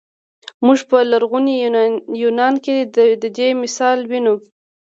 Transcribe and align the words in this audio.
موږ 0.65 0.79
په 0.89 0.97
لرغوني 1.11 1.55
یونان 2.23 2.53
کې 2.65 2.75
د 3.21 3.25
دې 3.37 3.49
مثال 3.63 3.97
وینو. 4.09 4.35